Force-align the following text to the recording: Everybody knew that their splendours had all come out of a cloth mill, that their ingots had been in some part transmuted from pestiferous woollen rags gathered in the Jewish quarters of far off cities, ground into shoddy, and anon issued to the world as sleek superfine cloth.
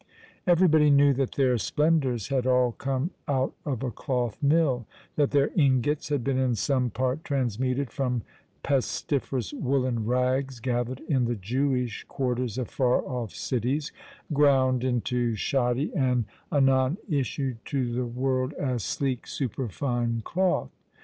Everybody 0.47 0.89
knew 0.89 1.13
that 1.13 1.33
their 1.33 1.59
splendours 1.59 2.29
had 2.29 2.47
all 2.47 2.71
come 2.71 3.11
out 3.27 3.53
of 3.65 3.83
a 3.83 3.91
cloth 3.91 4.41
mill, 4.41 4.87
that 5.15 5.29
their 5.29 5.51
ingots 5.55 6.09
had 6.09 6.23
been 6.23 6.39
in 6.39 6.55
some 6.55 6.89
part 6.89 7.23
transmuted 7.23 7.91
from 7.91 8.23
pestiferous 8.63 9.53
woollen 9.53 10.07
rags 10.07 10.59
gathered 10.59 11.01
in 11.01 11.25
the 11.25 11.35
Jewish 11.35 12.03
quarters 12.05 12.57
of 12.57 12.67
far 12.69 13.05
off 13.05 13.35
cities, 13.35 13.91
ground 14.33 14.83
into 14.83 15.35
shoddy, 15.35 15.93
and 15.95 16.25
anon 16.51 16.97
issued 17.07 17.63
to 17.65 17.93
the 17.93 18.05
world 18.07 18.53
as 18.53 18.83
sleek 18.83 19.27
superfine 19.27 20.21
cloth. 20.25 20.71